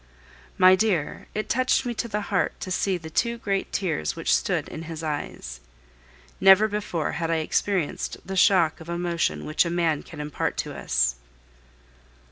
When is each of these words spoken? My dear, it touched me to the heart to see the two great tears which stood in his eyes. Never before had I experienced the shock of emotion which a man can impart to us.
My 0.57 0.75
dear, 0.75 1.27
it 1.35 1.47
touched 1.47 1.85
me 1.85 1.93
to 1.93 2.07
the 2.07 2.21
heart 2.21 2.59
to 2.61 2.71
see 2.71 2.97
the 2.97 3.11
two 3.11 3.37
great 3.37 3.71
tears 3.71 4.15
which 4.15 4.33
stood 4.35 4.67
in 4.67 4.81
his 4.89 5.03
eyes. 5.03 5.59
Never 6.39 6.67
before 6.67 7.11
had 7.11 7.29
I 7.29 7.35
experienced 7.35 8.17
the 8.25 8.35
shock 8.35 8.81
of 8.81 8.89
emotion 8.89 9.45
which 9.45 9.63
a 9.63 9.69
man 9.69 10.01
can 10.01 10.19
impart 10.19 10.57
to 10.57 10.75
us. 10.75 11.17